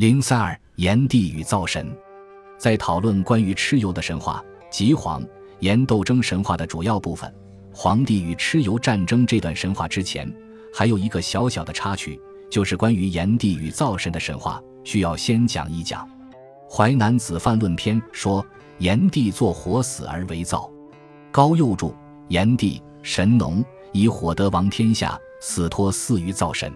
[0.00, 1.86] 零三二炎帝与灶神，
[2.56, 5.22] 在讨论关于蚩尤的神话及黄
[5.58, 7.30] 炎斗争神话的主要部分，
[7.70, 10.26] 黄帝与蚩尤战争这段神话之前，
[10.74, 12.18] 还有一个小小的插曲，
[12.50, 16.08] 就是关于炎帝与灶神的神话，需要先讲一讲。
[16.74, 18.42] 《淮南子·范论篇》说
[18.80, 20.70] ：“炎帝作火死而为灶。”
[21.30, 21.94] 高佑注
[22.28, 23.62] ：“炎帝神农，
[23.92, 26.72] 以火得王天下，死托祀于灶神。”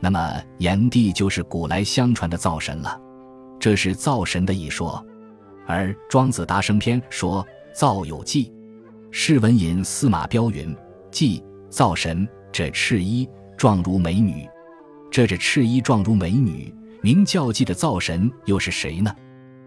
[0.00, 3.00] 那么，炎帝就是古来相传的灶神了，
[3.58, 5.04] 这是灶神的一说。
[5.66, 8.52] 而《庄子·达生篇》说：“灶有祭。”
[9.10, 10.74] 世文引司马彪云
[11.10, 14.48] ：“祭灶神者，赤衣状如美女。”
[15.10, 16.72] 这这赤衣状如美女，
[17.02, 19.14] 名叫祭的灶神又是谁呢？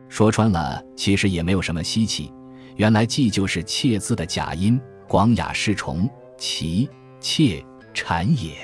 [0.08, 2.32] 说穿了，其实也没有什么稀奇。
[2.78, 6.90] 原来祭就是妾字的假音，广雅侍从，其
[7.20, 7.64] 妾
[7.94, 8.56] 蝉也。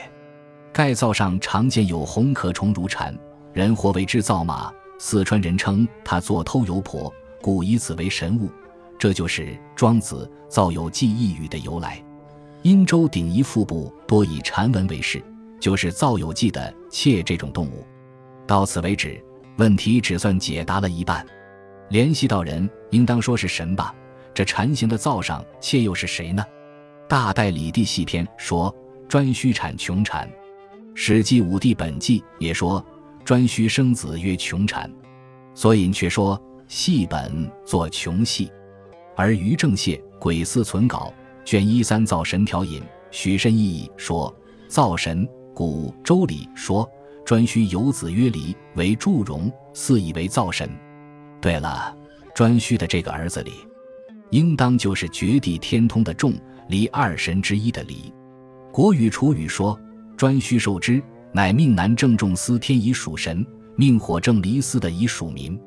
[0.77, 3.11] 盖灶上常见有红壳虫如蝉，
[3.51, 4.71] 人或为之灶马。
[4.99, 8.47] 四川人称它做偷油婆，故以此为神物。
[8.99, 11.99] 这就是庄子造有记一语的由来。
[12.61, 15.19] 殷周鼎彝腹部多以蝉纹为饰，
[15.59, 17.83] 就是造有记的妾这种动物。
[18.45, 19.19] 到此为止，
[19.57, 21.25] 问题只算解答了一半。
[21.89, 23.95] 联系到人，应当说是神吧？
[24.31, 26.45] 这蝉形的灶上妾又是谁呢？
[27.09, 28.71] 大代李地细篇说：
[29.09, 30.29] 颛顼产穷蝉。
[30.99, 32.83] 《史记·武帝本纪》也说
[33.23, 34.91] ：“颛顼生子曰穷产。”
[35.53, 38.51] 所引却说：“戏本作穷戏。”
[39.15, 41.13] 而于正燮《鬼司存稿》
[41.47, 42.81] 卷一三灶神条引
[43.11, 44.35] 许慎意义说
[44.67, 46.89] ：“灶神，古周礼说
[47.23, 50.67] 颛顼有子曰离，为祝融，似以为灶神。”
[51.39, 51.95] 对了，
[52.33, 53.51] 颛顼的这个儿子离，
[54.31, 56.33] 应当就是绝地天通的众
[56.69, 58.11] 离二神之一的离。
[58.71, 59.79] 《国语·楚语》说。
[60.17, 61.01] 颛顼受之，
[61.31, 65.57] 乃命南正仲司天以属神，命火正离司的以属民。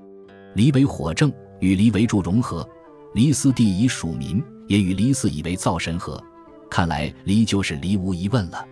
[0.54, 2.68] 离为火正，与离为柱融合。
[3.14, 6.20] 离司地以属民，也与离司以为灶神合。
[6.68, 8.66] 看来离就是离，无疑问了。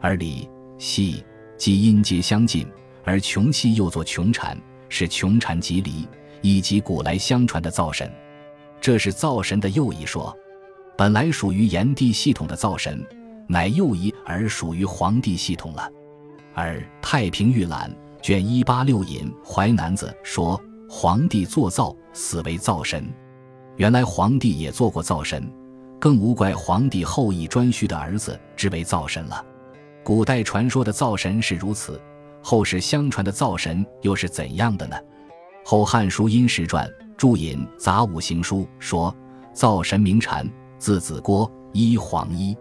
[0.00, 1.24] 而离、系、
[1.56, 2.66] 即音皆相近，
[3.04, 6.08] 而穷系又作穷产，是穷产即离，
[6.40, 8.10] 以及古来相传的灶神。
[8.80, 10.36] 这是灶神的又一说。
[10.98, 13.04] 本来属于炎帝系统的灶神。
[13.52, 15.86] 乃又一而属于皇帝系统了，
[16.54, 20.58] 而《太平御览》卷一八六引《淮南子》说
[20.88, 23.06] 黄帝作灶，死为灶神。
[23.76, 25.46] 原来黄帝也做过灶神，
[26.00, 29.44] 更无怪黄帝后裔颛顼的儿子之为灶神了。
[30.02, 32.00] 古代传说的灶神是如此，
[32.42, 34.96] 后世相传的灶神又是怎样的呢？
[35.68, 36.88] 《后汉书·殷实传》
[37.18, 39.14] 注引《杂五行书》说
[39.52, 42.56] 灶神名禅，字子郭，一黄一。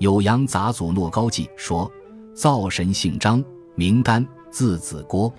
[0.00, 1.90] 酉阳杂祖诺高记说
[2.34, 3.42] ：“灶神姓张，
[3.76, 5.32] 名丹，字子郭。”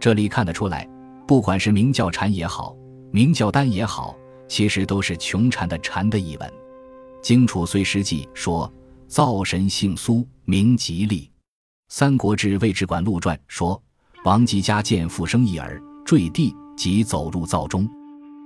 [0.00, 0.88] 这里看得出来，
[1.26, 2.74] 不管是名叫禅也好，
[3.10, 4.16] 名叫丹也好，
[4.48, 6.48] 其实都是穷禅的禅的译文。
[7.22, 8.72] 《荆楚岁时记》说
[9.06, 11.20] ：“灶神姓苏，名吉利。”
[11.88, 13.80] 《三国志·魏志馆录传》说
[14.24, 17.86] ：“王吉家见复生一儿，坠地，即走入灶中。”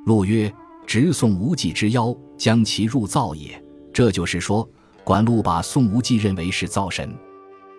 [0.05, 0.53] 陆曰
[0.85, 3.63] ：“直送无忌之妖，将其入灶也。”
[3.95, 4.69] 这就是说。
[5.05, 7.11] 管路把宋无忌认为是灶神，《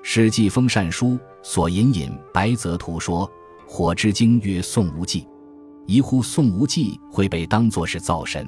[0.03, 1.07] 史记·封禅书》
[1.41, 3.29] 所引引白泽图说
[3.65, 5.27] ：“火之精曰宋无忌，
[5.87, 8.47] 疑乎宋无忌会被当作是灶神，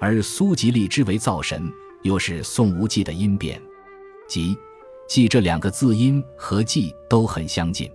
[0.00, 3.60] 而苏吉利之为灶神，又是宋无忌的音变，
[4.26, 4.56] 即
[5.06, 7.86] ‘忌’这两个字音和‘忌’都很相近。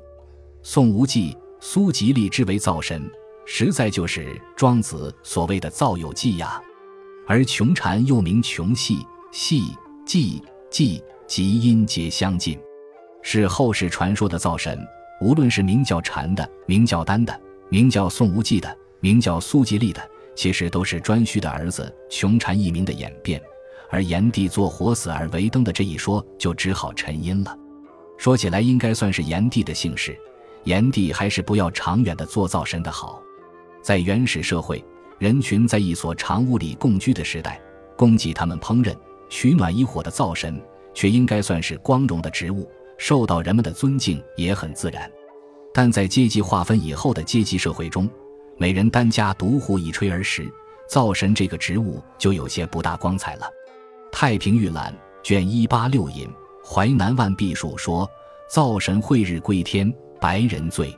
[0.61, 3.09] 宋无忌、苏吉利之为灶神，
[3.47, 6.61] 实在就是庄子所谓的灶有忌呀。
[7.25, 10.39] 而穷禅又名穷系系。”祭
[10.69, 12.59] 祭及音皆相近，
[13.23, 14.79] 是后世传说的灶神。
[15.19, 17.37] 无论是名叫禅的、名叫丹的、
[17.69, 23.41] 名叫宋无忌的、名叫苏吉利的，其实都是颛顼的儿子穷禅一名的演变。
[23.89, 27.57] 而炎帝做火死而为灯的这一说，就只好沉阴了。
[28.17, 30.15] 说起来，应该算是炎帝的姓氏。
[30.65, 33.19] 炎帝还是不要长远的做灶神的好。
[33.81, 34.83] 在原始社会，
[35.17, 37.59] 人群在一所长屋里共居的时代，
[37.97, 38.95] 供给他们烹饪。
[39.29, 40.61] 取暖一火的灶神，
[40.93, 45.09] 却应该算是光荣的职务，受到人们的尊敬也很自然。
[45.73, 48.09] 但在阶级划分以后的阶级社会中，
[48.57, 50.49] 每人单家独户一炊而食，
[50.87, 53.45] 灶神这个职务就有些不大光彩了。
[54.17, 56.27] 《太平御览》卷一八六引
[56.65, 58.09] 《淮南万毕书》说
[58.47, 60.97] ：“灶神会日归天，白人醉。”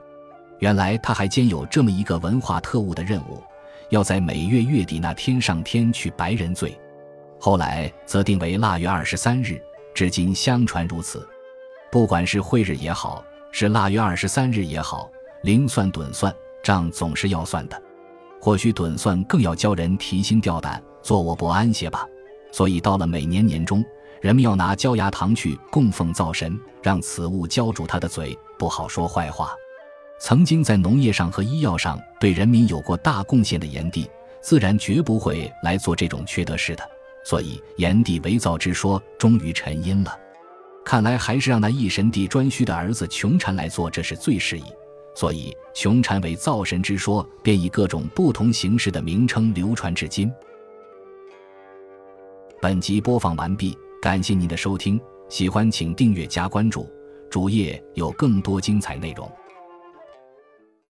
[0.59, 3.41] 原来他还兼有这么一个文化特务的任务，
[3.89, 6.79] 要在每月月底那天上天去白人醉。
[7.39, 9.61] 后来则定为腊月二十三日，
[9.93, 11.27] 至今相传如此。
[11.91, 15.09] 不管是晦日也好，是腊月二十三日也好，
[15.43, 17.81] 零算趸算，账总是要算的。
[18.41, 22.05] 或许趸算更要教人提心吊胆，坐卧不安些吧。
[22.51, 23.83] 所以到了每年年中，
[24.21, 29.53] 人们要拿焦牙糖去供奉灶神，让此物浇住他的嘴，不好说坏话。
[30.19, 34.09] 曾经在农业上和医药上对人民有过大贡献的炎帝，
[34.41, 36.83] 自然绝不会来做这种缺德事的。
[37.27, 40.17] 所以炎帝为灶之说终于沉阴了。
[40.85, 44.63] 看来还是让那一神帝颛顼的儿子穷禅来做，这是最适宜。
[45.13, 50.31] 所以穷禅为灶神之说，便以各种不同形式的名称流传至今。
[52.61, 54.97] 本集播放完毕，感谢您的收听，
[55.27, 56.89] 喜欢请订阅加关注，
[57.29, 59.29] 主页有更多精彩内容。